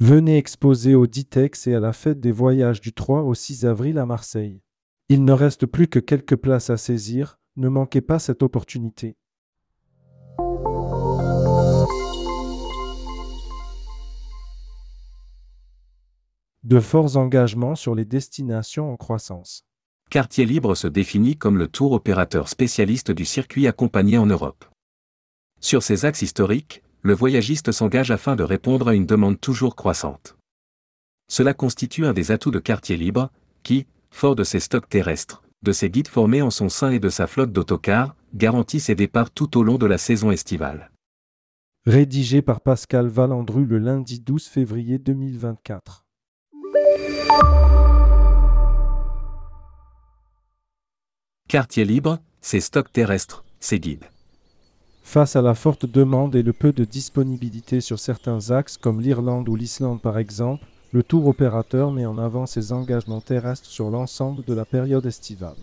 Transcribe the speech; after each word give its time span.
Venez 0.00 0.36
exposer 0.36 0.94
au 0.94 1.08
Ditex 1.08 1.66
et 1.66 1.74
à 1.74 1.80
la 1.80 1.92
fête 1.92 2.20
des 2.20 2.30
voyages 2.30 2.80
du 2.80 2.92
3 2.92 3.22
au 3.22 3.34
6 3.34 3.66
avril 3.66 3.98
à 3.98 4.06
Marseille. 4.06 4.62
Il 5.08 5.24
ne 5.24 5.32
reste 5.32 5.66
plus 5.66 5.88
que 5.88 5.98
quelques 5.98 6.36
places 6.36 6.70
à 6.70 6.76
saisir, 6.76 7.40
ne 7.56 7.68
manquez 7.68 8.00
pas 8.00 8.20
cette 8.20 8.44
opportunité. 8.44 9.16
De 16.62 16.78
forts 16.78 17.16
engagements 17.16 17.74
sur 17.74 17.96
les 17.96 18.04
destinations 18.04 18.92
en 18.92 18.96
croissance. 18.96 19.64
Quartier 20.10 20.46
Libre 20.46 20.76
se 20.76 20.86
définit 20.86 21.36
comme 21.36 21.58
le 21.58 21.66
tour 21.66 21.90
opérateur 21.90 22.48
spécialiste 22.48 23.10
du 23.10 23.24
circuit 23.24 23.66
accompagné 23.66 24.16
en 24.16 24.26
Europe. 24.26 24.64
Sur 25.60 25.82
ces 25.82 26.04
axes 26.04 26.22
historiques, 26.22 26.84
le 27.02 27.14
voyagiste 27.14 27.72
s'engage 27.72 28.10
afin 28.10 28.36
de 28.36 28.42
répondre 28.42 28.88
à 28.88 28.94
une 28.94 29.06
demande 29.06 29.40
toujours 29.40 29.76
croissante. 29.76 30.36
Cela 31.28 31.54
constitue 31.54 32.06
un 32.06 32.12
des 32.12 32.32
atouts 32.32 32.50
de 32.50 32.58
Quartier 32.58 32.96
Libre, 32.96 33.30
qui, 33.62 33.86
fort 34.10 34.34
de 34.34 34.44
ses 34.44 34.60
stocks 34.60 34.88
terrestres, 34.88 35.42
de 35.62 35.72
ses 35.72 35.90
guides 35.90 36.08
formés 36.08 36.42
en 36.42 36.50
son 36.50 36.68
sein 36.68 36.90
et 36.90 36.98
de 36.98 37.08
sa 37.08 37.26
flotte 37.26 37.52
d'autocars, 37.52 38.16
garantit 38.34 38.80
ses 38.80 38.94
départs 38.94 39.30
tout 39.30 39.58
au 39.58 39.62
long 39.62 39.76
de 39.76 39.86
la 39.86 39.98
saison 39.98 40.30
estivale. 40.30 40.90
Rédigé 41.86 42.42
par 42.42 42.60
Pascal 42.60 43.08
Valandru 43.08 43.64
le 43.64 43.78
lundi 43.78 44.20
12 44.20 44.46
février 44.46 44.98
2024. 44.98 46.04
Quartier 51.48 51.86
libre, 51.86 52.18
ses 52.42 52.60
stocks 52.60 52.92
terrestres, 52.92 53.44
ses 53.58 53.80
guides. 53.80 54.04
Face 55.08 55.36
à 55.36 55.40
la 55.40 55.54
forte 55.54 55.86
demande 55.86 56.36
et 56.36 56.42
le 56.42 56.52
peu 56.52 56.70
de 56.70 56.84
disponibilité 56.84 57.80
sur 57.80 57.98
certains 57.98 58.50
axes 58.50 58.76
comme 58.76 59.00
l'Irlande 59.00 59.48
ou 59.48 59.56
l'Islande 59.56 60.02
par 60.02 60.18
exemple, 60.18 60.66
le 60.92 61.02
tour 61.02 61.26
opérateur 61.26 61.90
met 61.90 62.04
en 62.04 62.18
avant 62.18 62.44
ses 62.44 62.72
engagements 62.72 63.22
terrestres 63.22 63.70
sur 63.70 63.88
l'ensemble 63.88 64.44
de 64.44 64.52
la 64.52 64.66
période 64.66 65.06
estivale. 65.06 65.56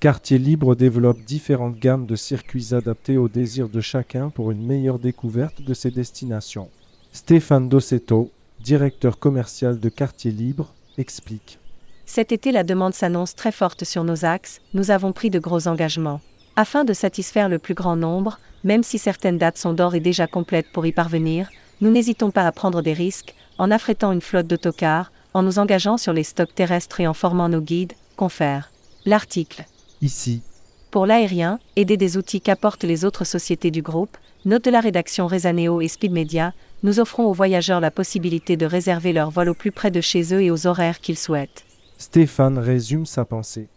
Quartier 0.00 0.38
Libre 0.38 0.74
développe 0.74 1.20
différentes 1.24 1.78
gammes 1.78 2.04
de 2.04 2.16
circuits 2.16 2.74
adaptés 2.74 3.16
aux 3.16 3.28
désirs 3.28 3.68
de 3.68 3.80
chacun 3.80 4.28
pour 4.28 4.50
une 4.50 4.66
meilleure 4.66 4.98
découverte 4.98 5.62
de 5.62 5.72
ses 5.72 5.92
destinations. 5.92 6.68
Stéphane 7.12 7.68
Dossetto, 7.68 8.32
directeur 8.58 9.20
commercial 9.20 9.78
de 9.78 9.88
Quartier 9.88 10.32
Libre, 10.32 10.74
explique. 10.98 11.60
Cet 12.06 12.32
été, 12.32 12.50
la 12.50 12.64
demande 12.64 12.94
s'annonce 12.94 13.36
très 13.36 13.52
forte 13.52 13.84
sur 13.84 14.02
nos 14.02 14.24
axes, 14.24 14.60
nous 14.74 14.90
avons 14.90 15.12
pris 15.12 15.30
de 15.30 15.38
gros 15.38 15.68
engagements. 15.68 16.20
Afin 16.56 16.84
de 16.84 16.92
satisfaire 16.92 17.48
le 17.48 17.58
plus 17.58 17.74
grand 17.74 17.96
nombre, 17.96 18.38
même 18.64 18.82
si 18.82 18.98
certaines 18.98 19.38
dates 19.38 19.58
sont 19.58 19.72
d'or 19.72 19.94
et 19.94 20.00
déjà 20.00 20.26
complètes 20.26 20.70
pour 20.72 20.86
y 20.86 20.92
parvenir, 20.92 21.48
nous 21.80 21.90
n'hésitons 21.90 22.30
pas 22.30 22.46
à 22.46 22.52
prendre 22.52 22.82
des 22.82 22.92
risques, 22.92 23.34
en 23.58 23.70
affrétant 23.70 24.12
une 24.12 24.20
flotte 24.20 24.46
d'autocars, 24.46 25.12
en 25.32 25.42
nous 25.42 25.58
engageant 25.58 25.96
sur 25.96 26.12
les 26.12 26.24
stocks 26.24 26.54
terrestres 26.54 27.00
et 27.00 27.06
en 27.06 27.14
formant 27.14 27.48
nos 27.48 27.60
guides, 27.60 27.94
confère. 28.16 28.70
L'article. 29.06 29.64
Ici. 30.02 30.42
Pour 30.90 31.06
l'aérien, 31.06 31.58
aider 31.76 31.96
des 31.96 32.16
outils 32.16 32.40
qu'apportent 32.40 32.84
les 32.84 33.04
autres 33.04 33.24
sociétés 33.24 33.70
du 33.70 33.80
groupe, 33.80 34.16
note 34.44 34.64
de 34.64 34.70
la 34.70 34.80
rédaction 34.80 35.26
Rezaneo 35.26 35.80
et 35.80 35.88
Speed 35.88 36.12
Media, 36.12 36.52
nous 36.82 36.98
offrons 36.98 37.26
aux 37.26 37.32
voyageurs 37.32 37.80
la 37.80 37.90
possibilité 37.90 38.56
de 38.56 38.66
réserver 38.66 39.12
leur 39.12 39.30
vol 39.30 39.50
au 39.50 39.54
plus 39.54 39.70
près 39.70 39.90
de 39.90 40.00
chez 40.00 40.34
eux 40.34 40.42
et 40.42 40.50
aux 40.50 40.66
horaires 40.66 41.00
qu'ils 41.00 41.18
souhaitent. 41.18 41.64
Stéphane 41.98 42.58
résume 42.58 43.06
sa 43.06 43.24
pensée. 43.24 43.68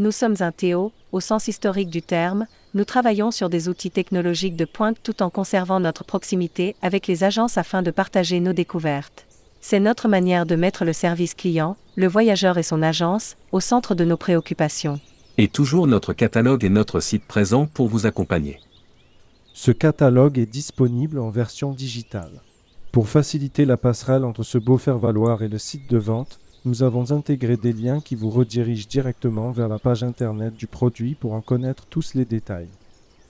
Nous 0.00 0.12
sommes 0.12 0.36
un 0.40 0.50
Théo, 0.50 0.92
au 1.12 1.20
sens 1.20 1.46
historique 1.46 1.90
du 1.90 2.00
terme, 2.00 2.46
nous 2.72 2.86
travaillons 2.86 3.30
sur 3.30 3.50
des 3.50 3.68
outils 3.68 3.90
technologiques 3.90 4.56
de 4.56 4.64
pointe 4.64 4.96
tout 5.02 5.22
en 5.22 5.28
conservant 5.28 5.78
notre 5.78 6.04
proximité 6.04 6.74
avec 6.80 7.06
les 7.06 7.22
agences 7.22 7.58
afin 7.58 7.82
de 7.82 7.90
partager 7.90 8.40
nos 8.40 8.54
découvertes. 8.54 9.26
C'est 9.60 9.78
notre 9.78 10.08
manière 10.08 10.46
de 10.46 10.56
mettre 10.56 10.86
le 10.86 10.94
service 10.94 11.34
client, 11.34 11.76
le 11.96 12.08
voyageur 12.08 12.56
et 12.56 12.62
son 12.62 12.80
agence, 12.80 13.36
au 13.52 13.60
centre 13.60 13.94
de 13.94 14.06
nos 14.06 14.16
préoccupations. 14.16 14.98
Et 15.36 15.48
toujours 15.48 15.86
notre 15.86 16.14
catalogue 16.14 16.64
et 16.64 16.70
notre 16.70 17.00
site 17.00 17.26
présent 17.26 17.66
pour 17.66 17.88
vous 17.88 18.06
accompagner. 18.06 18.58
Ce 19.52 19.70
catalogue 19.70 20.38
est 20.38 20.50
disponible 20.50 21.18
en 21.18 21.28
version 21.28 21.72
digitale. 21.72 22.40
Pour 22.90 23.10
faciliter 23.10 23.66
la 23.66 23.76
passerelle 23.76 24.24
entre 24.24 24.44
ce 24.44 24.56
beau 24.56 24.78
faire-valoir 24.78 25.42
et 25.42 25.48
le 25.48 25.58
site 25.58 25.90
de 25.90 25.98
vente, 25.98 26.40
nous 26.64 26.82
avons 26.82 27.10
intégré 27.10 27.56
des 27.56 27.72
liens 27.72 28.00
qui 28.00 28.14
vous 28.14 28.30
redirigent 28.30 28.88
directement 28.88 29.50
vers 29.50 29.68
la 29.68 29.78
page 29.78 30.02
internet 30.02 30.54
du 30.54 30.66
produit 30.66 31.14
pour 31.14 31.32
en 31.32 31.40
connaître 31.40 31.86
tous 31.86 32.14
les 32.14 32.24
détails. 32.24 32.68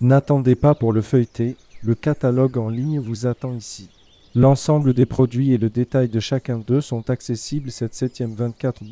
N'attendez 0.00 0.54
pas 0.56 0.74
pour 0.74 0.92
le 0.92 1.02
feuilleter, 1.02 1.56
le 1.82 1.94
catalogue 1.94 2.58
en 2.58 2.68
ligne 2.68 2.98
vous 2.98 3.26
attend 3.26 3.54
ici. 3.54 3.88
L'ensemble 4.34 4.94
des 4.94 5.06
produits 5.06 5.52
et 5.52 5.58
le 5.58 5.70
détail 5.70 6.08
de 6.08 6.20
chacun 6.20 6.58
d'eux 6.58 6.80
sont 6.80 7.10
accessibles 7.10 7.70
cette 7.70 7.94
7e 7.94 8.34
24 8.34 8.84